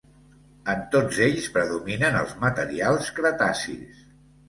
En 0.73 0.81
tots 0.95 1.19
ells 1.27 1.51
predominen 1.59 2.19
els 2.25 2.35
materials 2.47 3.15
cretacis. 3.23 4.05